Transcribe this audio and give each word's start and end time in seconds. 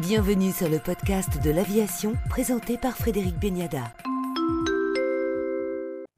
Bienvenue 0.00 0.52
sur 0.52 0.68
le 0.68 0.78
podcast 0.78 1.42
de 1.42 1.50
l'aviation 1.50 2.12
présenté 2.30 2.78
par 2.78 2.96
Frédéric 2.96 3.36
Beniada. 3.40 3.92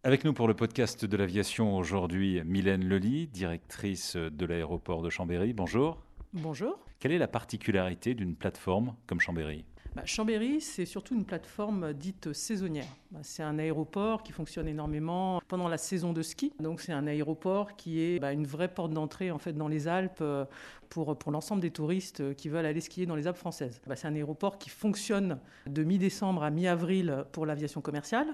Avec 0.04 0.22
nous 0.24 0.34
pour 0.34 0.46
le 0.48 0.52
podcast 0.52 1.06
de 1.06 1.16
l'aviation 1.16 1.74
aujourd'hui, 1.74 2.42
Mylène 2.44 2.86
Lely, 2.86 3.28
directrice 3.28 4.16
de 4.16 4.44
l'aéroport 4.44 5.00
de 5.00 5.08
Chambéry. 5.08 5.54
Bonjour. 5.54 5.96
Bonjour. 6.34 6.78
Quelle 6.98 7.12
est 7.12 7.18
la 7.18 7.26
particularité 7.26 8.12
d'une 8.12 8.36
plateforme 8.36 8.96
comme 9.06 9.18
Chambéry? 9.18 9.64
Bah, 9.94 10.02
Chambéry, 10.04 10.60
c'est 10.60 10.86
surtout 10.86 11.14
une 11.14 11.24
plateforme 11.24 11.92
dite 11.92 12.32
saisonnière. 12.32 12.86
Bah, 13.10 13.20
c'est 13.22 13.42
un 13.42 13.58
aéroport 13.58 14.22
qui 14.22 14.32
fonctionne 14.32 14.68
énormément 14.68 15.40
pendant 15.48 15.68
la 15.68 15.78
saison 15.78 16.12
de 16.12 16.22
ski. 16.22 16.52
Donc 16.60 16.80
c'est 16.80 16.92
un 16.92 17.06
aéroport 17.06 17.74
qui 17.76 18.00
est 18.00 18.20
bah, 18.20 18.32
une 18.32 18.46
vraie 18.46 18.68
porte 18.68 18.92
d'entrée 18.92 19.30
en 19.30 19.38
fait 19.38 19.52
dans 19.52 19.68
les 19.68 19.88
Alpes 19.88 20.18
euh, 20.20 20.44
pour, 20.88 21.18
pour 21.18 21.32
l'ensemble 21.32 21.60
des 21.60 21.70
touristes 21.70 22.34
qui 22.36 22.48
veulent 22.48 22.66
aller 22.66 22.80
skier 22.80 23.06
dans 23.06 23.16
les 23.16 23.26
Alpes 23.26 23.36
françaises. 23.36 23.80
c'est 23.94 24.06
un 24.06 24.14
aéroport 24.14 24.58
qui 24.58 24.70
fonctionne 24.70 25.38
de 25.66 25.82
mi-décembre 25.82 26.42
à 26.42 26.50
mi-avril 26.50 27.24
pour 27.32 27.46
l'aviation 27.46 27.80
commerciale 27.80 28.28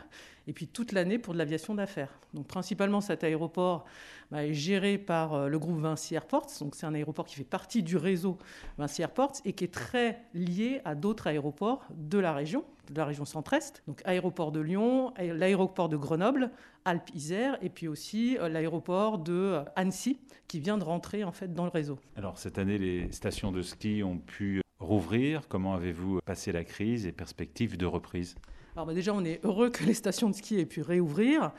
et 0.46 0.52
puis 0.52 0.66
toute 0.66 0.92
l'année 0.92 1.18
pour 1.18 1.32
de 1.32 1.38
l'aviation 1.38 1.74
d'affaires. 1.74 2.18
Donc 2.34 2.46
principalement 2.46 3.00
cet 3.00 3.24
aéroport 3.24 3.84
est 4.34 4.54
géré 4.54 4.98
par 4.98 5.34
euh, 5.34 5.48
le 5.48 5.58
groupe 5.58 5.78
Vinci 5.78 6.14
Airports. 6.14 6.48
Donc 6.60 6.74
c'est 6.74 6.86
un 6.86 6.94
aéroport 6.94 7.26
qui 7.26 7.36
fait 7.36 7.44
partie 7.44 7.82
du 7.82 7.96
réseau 7.96 8.38
Vinci 8.78 9.02
Airports 9.02 9.34
et 9.44 9.52
qui 9.52 9.64
est 9.64 9.72
très 9.72 10.22
lié 10.34 10.80
à 10.84 10.94
d'autres 10.94 11.26
aéroports 11.26 11.84
de 11.90 12.18
la 12.18 12.32
région, 12.32 12.64
de 12.90 12.98
la 12.98 13.04
région 13.04 13.24
centre-est. 13.24 13.82
Donc 13.86 14.02
aéroport 14.04 14.52
de 14.52 14.60
Lyon, 14.60 15.12
l'aéroport 15.18 15.88
de 15.88 15.96
Grenoble, 15.96 16.50
Alpes-Isère 16.84 17.58
et 17.62 17.68
puis 17.68 17.88
aussi 17.88 18.38
euh, 18.38 18.48
l'aéroport 18.48 19.18
de 19.18 19.32
euh, 19.32 19.64
Annecy 19.74 20.20
qui 20.48 20.60
vient 20.60 20.78
de 20.78 20.84
rentrer 20.84 21.24
en 21.24 21.32
fait 21.32 21.52
dans 21.52 21.64
le 21.64 21.70
réseau. 21.70 21.98
Alors 22.16 22.38
cette 22.38 22.58
année, 22.58 22.78
les 22.78 23.10
stations 23.12 23.50
de 23.50 23.62
ski 23.62 24.02
ont 24.04 24.18
pu 24.18 24.62
rouvrir. 24.78 25.48
Comment 25.48 25.74
avez-vous 25.74 26.20
passé 26.24 26.52
la 26.52 26.64
crise 26.64 27.06
et 27.06 27.12
perspectives 27.12 27.76
de 27.76 27.86
reprise? 27.86 28.36
Alors 28.76 28.84
bah, 28.84 28.92
déjà, 28.92 29.14
on 29.14 29.24
est 29.24 29.42
heureux 29.42 29.70
que 29.70 29.84
les 29.84 29.94
stations 29.94 30.28
de 30.28 30.34
ski 30.34 30.58
aient 30.58 30.66
pu 30.66 30.82
réouvrir 30.82 31.52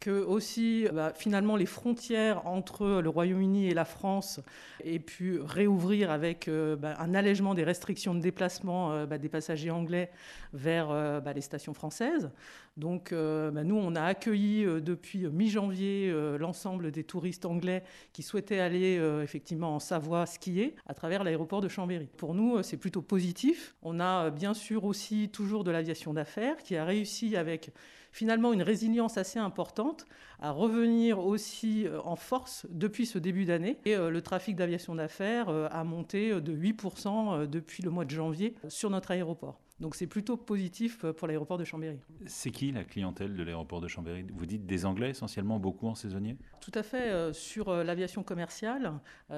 que 0.00 0.10
aussi 0.10 0.86
bah, 0.92 1.12
finalement 1.14 1.56
les 1.56 1.66
frontières 1.66 2.46
entre 2.46 3.00
le 3.00 3.08
Royaume-Uni 3.08 3.66
et 3.66 3.74
la 3.74 3.84
France 3.84 4.40
aient 4.84 4.98
pu 4.98 5.40
réouvrir 5.40 6.10
avec 6.10 6.48
euh, 6.48 6.76
bah, 6.76 6.94
un 6.98 7.14
allègement 7.14 7.54
des 7.54 7.64
restrictions 7.64 8.14
de 8.14 8.20
déplacement 8.20 8.92
euh, 8.92 9.06
bah, 9.06 9.18
des 9.18 9.28
passagers 9.28 9.70
anglais 9.70 10.10
vers 10.52 10.90
euh, 10.90 11.20
les 11.34 11.40
stations 11.40 11.74
françaises. 11.74 12.30
Donc 12.76 13.10
nous, 13.10 13.76
on 13.76 13.96
a 13.96 14.02
accueilli 14.02 14.64
depuis 14.64 15.26
mi-janvier 15.26 16.14
l'ensemble 16.38 16.92
des 16.92 17.02
touristes 17.02 17.44
anglais 17.44 17.82
qui 18.12 18.22
souhaitaient 18.22 18.60
aller 18.60 19.02
effectivement 19.20 19.74
en 19.74 19.80
Savoie 19.80 20.26
skier 20.26 20.76
à 20.86 20.94
travers 20.94 21.24
l'aéroport 21.24 21.60
de 21.60 21.66
Chambéry. 21.66 22.08
Pour 22.16 22.34
nous, 22.34 22.62
c'est 22.62 22.76
plutôt 22.76 23.02
positif. 23.02 23.74
On 23.82 23.98
a 23.98 24.30
bien 24.30 24.54
sûr 24.54 24.84
aussi 24.84 25.28
toujours 25.28 25.64
de 25.64 25.72
l'aviation 25.72 26.14
d'affaires 26.14 26.56
qui 26.58 26.76
a 26.76 26.84
réussi 26.84 27.36
avec 27.36 27.72
finalement 28.12 28.52
une 28.52 28.62
résilience 28.62 29.18
assez 29.18 29.38
importante 29.38 30.06
à 30.40 30.50
revenir 30.50 31.18
aussi 31.18 31.86
euh, 31.86 32.00
en 32.02 32.16
force 32.16 32.66
depuis 32.70 33.06
ce 33.06 33.18
début 33.18 33.44
d'année. 33.44 33.78
Et 33.84 33.94
euh, 33.94 34.10
le 34.10 34.22
trafic 34.22 34.56
d'aviation 34.56 34.94
d'affaires 34.94 35.48
euh, 35.48 35.68
a 35.70 35.84
monté 35.84 36.40
de 36.40 36.52
8% 36.54 37.46
depuis 37.46 37.82
le 37.82 37.90
mois 37.90 38.04
de 38.04 38.10
janvier 38.10 38.54
sur 38.68 38.90
notre 38.90 39.10
aéroport. 39.10 39.60
Donc 39.80 39.94
c'est 39.94 40.06
plutôt 40.06 40.36
positif 40.36 41.04
pour 41.04 41.28
l'aéroport 41.28 41.58
de 41.58 41.64
Chambéry. 41.64 42.00
C'est 42.26 42.50
qui 42.50 42.72
la 42.72 42.84
clientèle 42.84 43.36
de 43.36 43.42
l'aéroport 43.42 43.80
de 43.80 43.88
Chambéry? 43.88 44.24
Vous 44.34 44.46
dites 44.46 44.66
des 44.66 44.84
Anglais 44.84 45.10
essentiellement, 45.10 45.58
beaucoup 45.58 45.86
en 45.86 45.94
saisonnier? 45.94 46.36
Tout 46.60 46.72
à 46.74 46.82
fait. 46.82 47.32
sur 47.32 47.72
l'aviation 47.72 48.22
commerciale, 48.22 48.92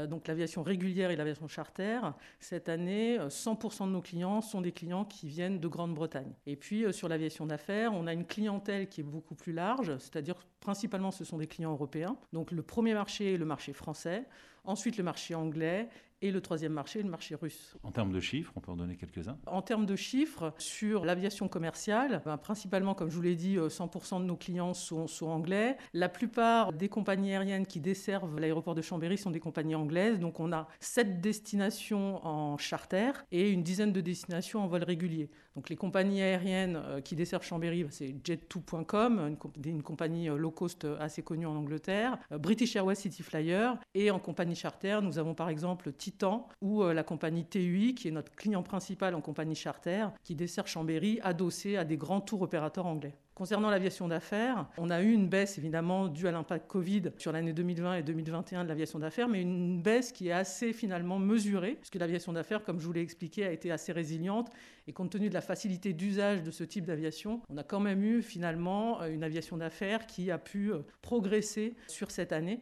donc 0.09 0.27
l'aviation 0.27 0.63
régulière 0.63 1.11
et 1.11 1.17
l'aviation 1.17 1.47
charter, 1.49 2.01
cette 2.39 2.69
année, 2.69 3.19
100% 3.19 3.87
de 3.87 3.93
nos 3.93 4.01
clients 4.01 4.41
sont 4.41 4.61
des 4.61 4.73
clients 4.73 5.05
qui 5.05 5.29
viennent 5.29 5.61
de 5.61 5.69
Grande-Bretagne. 5.69 6.33
Et 6.47 6.57
puis 6.57 6.93
sur 6.93 7.09
l'aviation 7.09 7.47
d'affaires, 7.47 7.93
on 7.95 8.07
a 8.07 8.13
une 8.13 8.27
clientèle 8.27 8.89
qui 8.89 9.01
est 9.01 9.05
beaucoup 9.05 9.35
plus 9.35 9.53
large, 9.53 9.97
c'est-à-dire 9.99 10.37
principalement 10.61 11.11
ce 11.11 11.25
sont 11.25 11.39
des 11.39 11.47
clients 11.47 11.73
européens. 11.73 12.17
Donc 12.33 12.51
le 12.51 12.63
premier 12.63 12.95
marché 12.95 13.35
est 13.35 13.37
le 13.37 13.45
marché 13.45 13.73
français, 13.73 14.27
ensuite 14.65 14.97
le 14.97 15.05
marché 15.05 15.35
anglais 15.35 15.89
et 16.23 16.31
le 16.31 16.41
troisième 16.41 16.73
marché, 16.73 17.03
le 17.03 17.09
marché 17.09 17.35
russe. 17.35 17.77
En 17.83 17.93
termes 17.93 18.13
de 18.13 18.21
chiffres, 18.21 18.53
on 18.57 18.61
peut 18.61 18.71
en 18.71 18.77
donner 18.77 18.97
quelques-uns? 18.97 19.39
En 19.47 19.63
termes 19.63 19.87
de 19.87 19.97
chiffres, 19.97 20.53
sur 20.59 21.05
l'aviation 21.05 21.49
commerciale, 21.49 22.21
ben, 22.25 22.37
principalement, 22.37 22.95
comme 22.95 23.11
je 23.11 23.17
vous 23.17 23.23
l'ai 23.23 23.37
dit, 23.37 23.57
100% 23.57 24.17
euh, 24.17 24.19
de 24.21 24.25
nos 24.25 24.37
clients 24.37 24.75
sont, 24.75 25.07
sont, 25.07 25.29
anglais. 25.29 25.77
La 25.95 26.09
plupart 26.09 26.73
des 26.73 26.89
compagnies 26.89 27.33
aériennes 27.33 27.67
qui 27.67 27.81
desservent 27.81 28.39
l'aéroport 28.39 28.75
de 28.75 28.83
Chambéry 28.83 29.17
sont 29.17 29.31
des 29.31 29.41
compagnies 29.41 29.75
anglaises. 29.75 30.19
Donc 30.19 30.41
on 30.41 30.53
a 30.53 30.69
sept 30.79 31.21
destinations 31.21 32.25
en 32.27 32.59
charter 32.59 33.13
et 33.33 33.51
une 33.51 33.63
dizaine 33.63 33.93
de 33.93 34.01
destinations 34.01 34.63
en 34.63 34.67
vol 34.67 34.85
régulier. 34.85 35.31
Donc 35.57 35.69
les 35.69 35.77
compagnies 35.77 36.21
aériennes 36.21 36.77
euh, 36.77 37.01
qui 37.01 37.17
desservent 37.17 37.45
Chambéry, 37.45 37.85
ben, 37.85 37.91
c'est 37.91 38.11
Jet2.com, 38.11 39.37
une, 39.65 39.71
une, 39.71 39.83
compagnie 39.83 40.29
euh, 40.29 40.37
low 40.37 40.51
cost 40.51 40.87
assez 40.99 41.23
connue 41.23 41.47
en 41.47 41.57
Angleterre, 41.57 42.19
British 42.31 42.77
Airways 42.77 42.97
City 42.97 43.23
Flyer, 43.23 43.79
et 43.95 44.11
en 44.11 44.19
compagnie 44.19 44.55
nous 45.03 45.19
avons 45.19 45.35
par 45.35 45.49
exemple 45.49 45.93
Titan 45.93 46.49
ou 46.61 46.83
euh, 46.83 46.93
la 46.93 47.03
compagnie 47.03 47.45
TUI, 47.45 47.95
qui 47.95 48.09
est 48.09 48.11
notre 48.11 48.33
client 48.33 48.63
principal 48.63 49.15
en 49.15 49.21
compagnie 49.21 49.55
charter, 49.55 50.09
qui 50.23 50.35
dessert 50.35 50.67
Chambéry, 50.67 51.19
adossé 51.23 51.77
à 51.77 51.85
des 51.85 51.97
grands 51.97 52.21
tours 52.21 52.43
opérateurs 52.43 52.87
anglais. 52.87 53.15
Concernant 53.35 53.71
l'aviation 53.71 54.07
d'affaires, 54.07 54.67
on 54.77 54.91
a 54.91 55.01
eu 55.01 55.13
une 55.13 55.27
baisse 55.27 55.57
évidemment 55.57 56.09
due 56.09 56.29
à 56.29 56.31
l'impact 56.31 56.67
Covid 56.67 57.05
sur 57.17 57.33
l'année 57.33 57.55
2020 57.55 57.95
et 57.95 58.03
2021 58.03 58.65
de 58.65 58.69
l'aviation 58.69 58.99
d'affaires, 58.99 59.29
mais 59.29 59.41
une 59.41 59.81
baisse 59.81 60.13
qui 60.13 60.29
est 60.29 60.33
assez 60.33 60.75
finalement 60.75 61.19
mesurée, 61.19 61.77
puisque 61.77 61.95
l'aviation 61.95 62.35
d'affaires, 62.35 62.63
comme 62.63 62.79
je 62.79 62.85
vous 62.85 62.93
l'ai 62.93 63.01
expliqué, 63.01 63.47
a 63.47 63.51
été 63.51 63.71
assez 63.71 63.93
résiliente. 63.93 64.51
Et 64.87 64.93
compte 64.93 65.11
tenu 65.11 65.31
de 65.31 65.35
la 65.35 65.41
facilité 65.41 65.95
d'usage 65.95 66.43
de 66.43 66.51
ce 66.51 66.65
type 66.65 66.85
d'aviation, 66.85 67.41
on 67.49 67.57
a 67.57 67.63
quand 67.63 67.81
même 67.81 68.05
eu 68.05 68.21
finalement 68.21 69.03
une 69.05 69.25
aviation 69.25 69.57
d'affaires 69.57 70.07
qui 70.07 70.31
a 70.31 70.37
pu 70.37 70.73
euh, 70.73 70.81
progresser 71.01 71.77
sur 71.89 72.11
cette 72.11 72.33
année. 72.33 72.61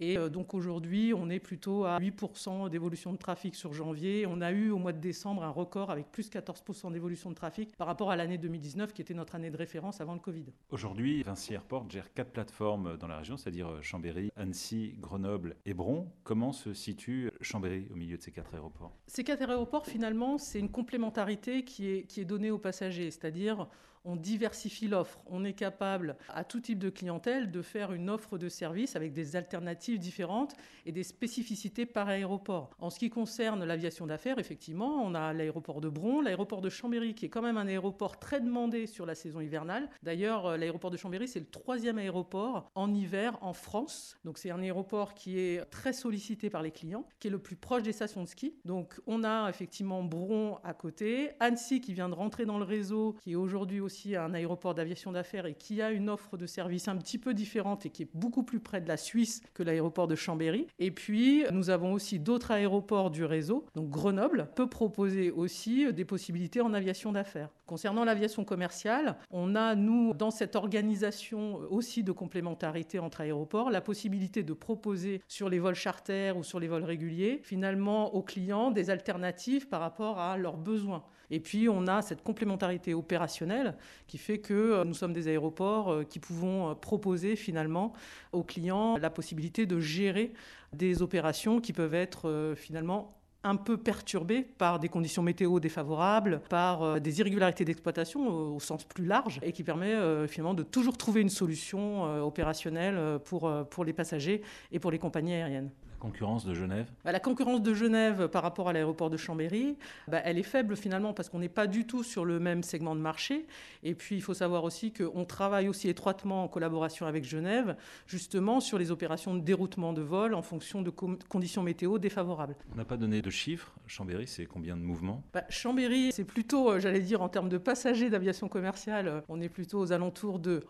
Et 0.00 0.16
euh, 0.16 0.30
donc 0.30 0.54
aujourd'hui, 0.54 1.12
on 1.14 1.28
est 1.28 1.38
plutôt 1.38 1.84
à 1.84 1.98
8% 1.98 2.70
d'évolution 2.70 3.12
de 3.12 3.18
trafic 3.18 3.54
sur 3.54 3.74
janvier. 3.74 4.26
On 4.26 4.40
a 4.40 4.50
eu 4.50 4.70
au 4.70 4.78
mois 4.78 4.92
de 4.92 4.98
décembre 4.98 5.44
un 5.44 5.50
record 5.50 5.90
avec 5.90 6.10
plus 6.10 6.30
14% 6.30 6.90
d'évolution 6.92 7.30
de 7.30 7.34
trafic 7.34 7.76
par 7.76 7.86
rapport 7.86 8.10
à 8.10 8.16
l'année 8.16 8.38
2019 8.38 8.94
qui 8.94 9.02
était 9.02 9.14
notre 9.14 9.34
année 9.34 9.50
de 9.50 9.56
référence 9.56 10.00
avant 10.00 10.14
le 10.14 10.20
Covid. 10.20 10.46
Aujourd'hui, 10.70 11.22
Vinci 11.22 11.52
Airport 11.52 11.88
gère 11.90 12.12
quatre 12.14 12.30
plateformes 12.30 12.96
dans 12.96 13.08
la 13.08 13.18
région, 13.18 13.36
c'est-à-dire 13.36 13.68
euh, 13.68 13.82
Chambéry, 13.82 14.32
Annecy, 14.36 14.94
Grenoble 14.98 15.56
et 15.66 15.74
Bron. 15.74 16.08
Comment 16.24 16.52
se 16.52 16.72
situe 16.72 17.30
Chambéry 17.42 17.86
au 17.92 17.96
milieu 17.96 18.16
de 18.16 18.22
ces 18.22 18.32
quatre 18.32 18.54
aéroports? 18.54 18.96
Ces 19.06 19.22
quatre 19.22 19.42
aéroports, 19.42 19.86
finalement, 19.86 20.38
c'est 20.38 20.58
une 20.58 20.70
complémentarité 20.70 21.64
qui 21.64 21.90
est, 21.90 22.02
qui 22.04 22.20
est 22.20 22.24
donnée 22.24 22.50
aux 22.50 22.58
passagers, 22.58 23.10
c'est-à-dire 23.10 23.68
on 24.04 24.16
diversifie 24.16 24.88
l'offre. 24.88 25.20
On 25.26 25.44
est 25.44 25.52
capable, 25.52 26.16
à 26.28 26.44
tout 26.44 26.60
type 26.60 26.78
de 26.78 26.90
clientèle, 26.90 27.50
de 27.50 27.62
faire 27.62 27.92
une 27.92 28.10
offre 28.10 28.38
de 28.38 28.48
service 28.48 28.96
avec 28.96 29.12
des 29.12 29.36
alternatives 29.36 29.98
différentes 29.98 30.54
et 30.86 30.92
des 30.92 31.02
spécificités 31.02 31.86
par 31.86 32.08
aéroport. 32.08 32.70
En 32.78 32.90
ce 32.90 32.98
qui 32.98 33.10
concerne 33.10 33.64
l'aviation 33.64 34.06
d'affaires, 34.06 34.38
effectivement, 34.38 35.02
on 35.02 35.14
a 35.14 35.32
l'aéroport 35.32 35.80
de 35.80 35.88
Bron, 35.88 36.20
l'aéroport 36.20 36.60
de 36.60 36.70
Chambéry, 36.70 37.14
qui 37.14 37.26
est 37.26 37.28
quand 37.28 37.42
même 37.42 37.58
un 37.58 37.66
aéroport 37.66 38.18
très 38.18 38.40
demandé 38.40 38.86
sur 38.86 39.06
la 39.06 39.14
saison 39.14 39.40
hivernale. 39.40 39.88
D'ailleurs, 40.02 40.46
euh, 40.46 40.56
l'aéroport 40.56 40.90
de 40.90 40.96
Chambéry, 40.96 41.28
c'est 41.28 41.40
le 41.40 41.46
troisième 41.46 41.98
aéroport 41.98 42.70
en 42.74 42.92
hiver 42.94 43.36
en 43.42 43.52
France. 43.52 44.16
Donc 44.24 44.38
c'est 44.38 44.50
un 44.50 44.60
aéroport 44.60 45.14
qui 45.14 45.38
est 45.38 45.64
très 45.70 45.92
sollicité 45.92 46.50
par 46.50 46.62
les 46.62 46.70
clients, 46.70 47.06
qui 47.18 47.28
est 47.28 47.30
le 47.30 47.38
plus 47.38 47.56
proche 47.56 47.82
des 47.82 47.92
stations 47.92 48.22
de 48.22 48.28
ski. 48.28 48.54
Donc 48.64 49.00
on 49.06 49.24
a 49.24 49.48
effectivement 49.48 50.02
Bron 50.02 50.58
à 50.64 50.74
côté, 50.74 51.30
Annecy 51.40 51.80
qui 51.80 51.92
vient 51.92 52.08
de 52.08 52.14
rentrer 52.14 52.46
dans 52.46 52.58
le 52.58 52.64
réseau, 52.64 53.16
qui 53.22 53.32
est 53.32 53.36
aujourd'hui 53.36 53.80
aussi 53.80 53.89
un 54.16 54.34
aéroport 54.34 54.74
d'aviation 54.74 55.12
d'affaires 55.12 55.46
et 55.46 55.54
qui 55.54 55.82
a 55.82 55.90
une 55.90 56.08
offre 56.08 56.36
de 56.36 56.46
service 56.46 56.88
un 56.88 56.96
petit 56.96 57.18
peu 57.18 57.34
différente 57.34 57.86
et 57.86 57.90
qui 57.90 58.02
est 58.02 58.08
beaucoup 58.14 58.42
plus 58.42 58.60
près 58.60 58.80
de 58.80 58.88
la 58.88 58.96
Suisse 58.96 59.42
que 59.54 59.62
l'aéroport 59.62 60.08
de 60.08 60.14
Chambéry. 60.14 60.66
Et 60.78 60.90
puis, 60.90 61.44
nous 61.52 61.70
avons 61.70 61.92
aussi 61.92 62.18
d'autres 62.18 62.50
aéroports 62.50 63.10
du 63.10 63.24
réseau. 63.24 63.66
Donc, 63.74 63.90
Grenoble 63.90 64.48
peut 64.54 64.68
proposer 64.68 65.30
aussi 65.30 65.92
des 65.92 66.04
possibilités 66.04 66.60
en 66.60 66.72
aviation 66.74 67.12
d'affaires. 67.12 67.50
Concernant 67.66 68.04
l'aviation 68.04 68.44
commerciale, 68.44 69.16
on 69.30 69.54
a, 69.54 69.74
nous, 69.74 70.12
dans 70.14 70.30
cette 70.30 70.56
organisation 70.56 71.60
aussi 71.70 72.02
de 72.02 72.12
complémentarité 72.12 72.98
entre 72.98 73.20
aéroports, 73.20 73.70
la 73.70 73.80
possibilité 73.80 74.42
de 74.42 74.52
proposer 74.52 75.22
sur 75.28 75.48
les 75.48 75.58
vols 75.58 75.74
charters 75.74 76.36
ou 76.36 76.42
sur 76.42 76.58
les 76.58 76.68
vols 76.68 76.84
réguliers, 76.84 77.40
finalement, 77.44 78.14
aux 78.14 78.22
clients 78.22 78.70
des 78.70 78.90
alternatives 78.90 79.68
par 79.68 79.80
rapport 79.80 80.18
à 80.18 80.36
leurs 80.36 80.56
besoins. 80.56 81.04
Et 81.30 81.40
puis, 81.40 81.68
on 81.68 81.86
a 81.86 82.02
cette 82.02 82.22
complémentarité 82.22 82.94
opérationnelle 82.94 83.74
qui 84.06 84.18
fait 84.18 84.38
que 84.38 84.54
euh, 84.54 84.84
nous 84.84 84.94
sommes 84.94 85.12
des 85.12 85.28
aéroports 85.28 85.92
euh, 85.92 86.04
qui 86.04 86.18
pouvons 86.18 86.70
euh, 86.70 86.74
proposer 86.74 87.36
finalement 87.36 87.92
aux 88.32 88.42
clients 88.42 88.96
la 88.96 89.10
possibilité 89.10 89.66
de 89.66 89.78
gérer 89.78 90.32
des 90.72 91.02
opérations 91.02 91.60
qui 91.60 91.72
peuvent 91.72 91.94
être 91.94 92.54
finalement 92.56 93.16
un 93.42 93.56
peu 93.56 93.76
perturbées 93.76 94.42
par 94.42 94.78
des 94.78 94.88
conditions 94.88 95.22
météo 95.22 95.58
défavorables, 95.58 96.42
par 96.48 97.00
des 97.00 97.18
irrégularités 97.18 97.64
d'exploitation 97.64 98.54
au, 98.54 98.60
sens 98.60 98.84
plus 98.84 99.04
large, 99.04 99.40
et 99.42 99.50
qui 99.50 99.64
permet 99.64 99.96
finalement 100.28 100.54
de 100.54 100.62
toujours 100.62 100.96
trouver 100.96 101.22
une 101.22 101.28
solution 101.28 102.04
opérationnelle 102.24 103.18
pour, 103.24 103.50
pour 103.68 103.84
les 103.84 103.92
passagers 103.92 104.42
et 104.70 104.78
pour 104.78 104.92
les 104.92 104.98
compagnies 105.00 105.34
aériennes. 105.34 105.70
Concurrence 106.00 106.44
de 106.44 106.54
Genève 106.54 106.90
bah, 107.04 107.12
La 107.12 107.20
concurrence 107.20 107.62
de 107.62 107.74
Genève 107.74 108.28
par 108.28 108.42
rapport 108.42 108.68
à 108.68 108.72
l'aéroport 108.72 109.10
de 109.10 109.16
Chambéry, 109.16 109.76
bah, 110.08 110.20
elle 110.24 110.38
est 110.38 110.42
faible 110.42 110.76
finalement 110.76 111.12
parce 111.12 111.28
qu'on 111.28 111.38
n'est 111.38 111.48
pas 111.48 111.68
du 111.68 111.86
tout 111.86 112.02
sur 112.02 112.24
le 112.24 112.40
même 112.40 112.64
segment 112.64 112.96
de 112.96 113.00
marché. 113.00 113.46
Et 113.84 113.94
puis 113.94 114.16
il 114.16 114.22
faut 114.22 114.34
savoir 114.34 114.64
aussi 114.64 114.92
qu'on 114.92 115.24
travaille 115.24 115.68
aussi 115.68 115.88
étroitement 115.88 116.42
en 116.44 116.48
collaboration 116.48 117.06
avec 117.06 117.24
Genève, 117.24 117.76
justement 118.06 118.58
sur 118.58 118.78
les 118.78 118.90
opérations 118.90 119.34
de 119.34 119.40
déroutement 119.40 119.92
de 119.92 120.02
vol 120.02 120.34
en 120.34 120.42
fonction 120.42 120.82
de 120.82 120.90
conditions 120.90 121.62
météo 121.62 121.98
défavorables. 121.98 122.56
On 122.72 122.76
n'a 122.76 122.84
pas 122.84 122.96
donné 122.96 123.22
de 123.22 123.30
chiffres. 123.30 123.72
Chambéry, 123.86 124.26
c'est 124.26 124.46
combien 124.46 124.76
de 124.76 124.82
mouvements? 124.82 125.22
Bah, 125.32 125.44
Chambéry, 125.48 126.10
c'est 126.12 126.24
plutôt, 126.24 126.70
euh, 126.70 126.80
j'allais 126.80 127.00
dire, 127.00 127.22
en 127.22 127.28
termes 127.28 127.48
de 127.48 127.58
passagers 127.58 128.10
d'aviation 128.10 128.48
commerciale, 128.48 129.08
euh, 129.08 129.20
on 129.28 129.40
est 129.40 129.48
plutôt 129.48 129.78
aux 129.80 129.92
alentours 129.92 130.38
de 130.38 130.64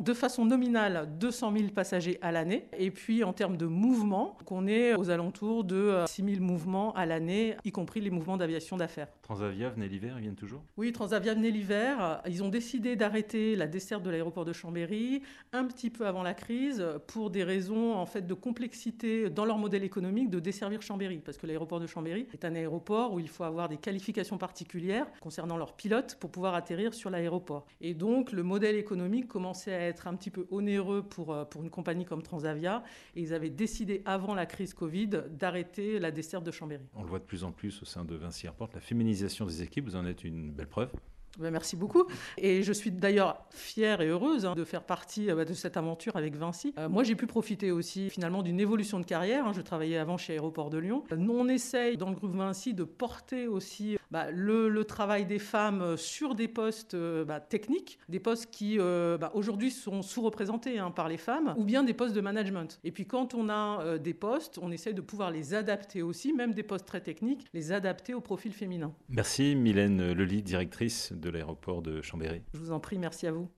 de 0.00 0.14
façon 0.14 0.44
nominale 0.44 1.08
200 1.18 1.52
000 1.56 1.68
passagers 1.74 2.18
à 2.20 2.32
l'année. 2.32 2.66
Et 2.76 2.90
puis 2.90 3.24
en 3.24 3.32
termes 3.32 3.56
de 3.56 3.66
mouvements, 3.66 4.36
on 4.50 4.66
est 4.66 4.94
aux 4.94 5.08
alentours 5.08 5.64
de 5.64 6.04
6 6.06 6.22
euh, 6.22 6.34
000 6.34 6.44
mouvements 6.44 6.92
à 6.94 7.06
l'année, 7.06 7.56
y 7.64 7.72
compris 7.72 8.00
les 8.00 8.10
mouvements 8.10 8.36
d'aviation 8.36 8.76
d'affaires. 8.76 9.08
Transavia 9.32 9.70
venait 9.70 9.88
l'hiver, 9.88 10.16
ils 10.18 10.22
viennent 10.22 10.34
toujours? 10.34 10.62
Oui, 10.76 10.92
Transavia 10.92 11.32
venait 11.32 11.50
l'hiver. 11.50 12.20
Ils 12.28 12.44
ont 12.44 12.50
décidé 12.50 12.96
d'arrêter 12.96 13.56
la 13.56 13.66
desserte 13.66 14.02
de 14.02 14.10
l'aéroport 14.10 14.44
de 14.44 14.52
Chambéry 14.52 15.22
un 15.54 15.64
petit 15.64 15.88
peu 15.88 16.06
avant 16.06 16.22
la 16.22 16.34
crise 16.34 16.84
pour 17.06 17.30
des 17.30 17.42
raisons 17.42 17.94
en 17.94 18.04
fait 18.04 18.26
de 18.26 18.34
complexité 18.34 19.30
dans 19.30 19.46
leur 19.46 19.56
modèle 19.56 19.84
économique 19.84 20.28
de 20.28 20.38
desservir 20.38 20.82
Chambéry. 20.82 21.22
Parce 21.24 21.38
que 21.38 21.46
l'aéroport 21.46 21.80
de 21.80 21.86
Chambéry 21.86 22.26
est 22.34 22.44
un 22.44 22.54
aéroport 22.54 23.14
où 23.14 23.20
il 23.20 23.28
faut 23.28 23.44
avoir 23.44 23.70
des 23.70 23.78
qualifications 23.78 24.36
particulières 24.36 25.06
concernant 25.20 25.56
leurs 25.56 25.76
pilotes 25.76 26.18
pour 26.20 26.30
pouvoir 26.30 26.54
atterrir 26.54 26.92
sur 26.92 27.08
l'aéroport. 27.08 27.64
Et 27.80 27.94
donc 27.94 28.32
le 28.32 28.42
modèle 28.42 28.76
économique 28.76 29.28
commence 29.28 29.66
à 29.66 29.72
être 29.72 30.08
un 30.08 30.14
petit 30.14 30.30
peu 30.30 30.46
onéreux 30.50 31.04
pour, 31.04 31.32
euh, 31.32 31.46
pour 31.46 31.62
une 31.62 31.70
compagnie 31.70 32.04
comme 32.04 32.20
Transavia. 32.20 32.82
Et 33.16 33.22
ils 33.22 33.32
avaient 33.32 33.48
décidé, 33.48 34.02
avant 34.04 34.34
la 34.34 34.44
crise 34.44 34.74
Covid, 34.74 35.08
d'arrêter 35.30 35.98
la 35.98 36.10
desserte 36.10 36.44
de 36.44 36.50
Chambéry. 36.50 36.84
On 36.94 37.02
le 37.02 37.08
voit 37.08 37.18
de 37.18 37.24
plus 37.24 37.44
en 37.44 37.52
plus 37.52 37.80
au 37.80 37.86
sein 37.86 38.04
de 38.04 38.14
Vinci 38.14 38.44
Airport. 38.44 38.68
La 38.74 38.80
féminisation 38.80 39.21
des 39.46 39.62
équipes, 39.62 39.86
vous 39.86 39.96
en 39.96 40.06
êtes 40.06 40.24
une 40.24 40.50
belle 40.52 40.68
preuve. 40.68 40.90
Ben, 41.38 41.50
merci 41.50 41.76
beaucoup. 41.76 42.04
Et 42.36 42.62
je 42.62 42.72
suis 42.72 42.90
d'ailleurs 42.90 43.46
fière 43.50 44.02
et 44.02 44.08
heureuse 44.08 44.44
hein, 44.44 44.54
de 44.54 44.64
faire 44.64 44.84
partie 44.84 45.30
euh, 45.30 45.44
de 45.44 45.54
cette 45.54 45.76
aventure 45.76 46.16
avec 46.16 46.36
Vinci. 46.36 46.74
Euh, 46.78 46.88
moi, 46.88 47.04
j'ai 47.04 47.14
pu 47.14 47.26
profiter 47.26 47.70
aussi 47.70 48.10
finalement 48.10 48.42
d'une 48.42 48.60
évolution 48.60 49.00
de 49.00 49.06
carrière. 49.06 49.46
Hein. 49.46 49.52
Je 49.54 49.62
travaillais 49.62 49.96
avant 49.96 50.18
chez 50.18 50.34
Aéroport 50.34 50.68
de 50.68 50.78
Lyon. 50.78 51.04
Nous, 51.16 51.32
on 51.32 51.48
essaye 51.48 51.96
dans 51.96 52.10
le 52.10 52.16
groupe 52.16 52.34
Vinci 52.34 52.74
de 52.74 52.84
porter 52.84 53.46
aussi 53.46 53.96
bah, 54.12 54.30
le, 54.30 54.84
travail 54.84 55.26
des 55.26 55.38
femmes 55.38 55.96
sur 55.96 56.34
des 56.34 56.48
postes 56.48 56.94
euh, 56.94 57.24
bah, 57.24 57.40
techniques, 57.40 57.98
des 58.08 58.20
postes 58.20 58.50
qui 58.50 58.78
bah, 58.78 59.30
aujourd'hui 59.34 59.70
sont 59.70 60.02
sous-représentés 60.02 60.78
hein, 60.78 60.90
par 60.90 61.08
les 61.08 61.16
femmes, 61.16 61.54
ou 61.56 61.64
bien 61.64 61.82
des 61.82 61.94
postes 61.94 62.14
de 62.14 62.20
management. 62.20 62.78
Et 62.84 62.92
puis 62.92 63.06
quand 63.06 63.34
on 63.34 63.48
a 63.48 63.98
des 63.98 64.14
postes, 64.14 64.58
on 64.60 64.70
essaye 64.70 64.94
de 64.94 65.00
pouvoir 65.00 65.30
les 65.30 65.54
adapter 65.54 66.02
aussi, 66.02 66.32
même 66.32 66.52
des 66.54 66.62
postes 66.62 66.86
très 66.86 67.00
techniques, 67.00 67.46
les 67.54 67.72
adapter 67.72 68.14
au 68.14 68.20
profil 68.20 68.52
féminin. 68.52 68.92
Merci 69.08 69.54
Mylène 69.56 70.12
Lely, 70.12 70.42
directrice 70.42 71.12
de 71.12 71.30
l'aéroport 71.30 71.82
de 71.82 72.02
Chambéry. 72.02 72.42
Je 72.54 72.58
vous 72.58 72.72
en 72.72 72.80
prie, 72.80 72.98
merci 72.98 73.26
à 73.26 73.32
vous. 73.32 73.48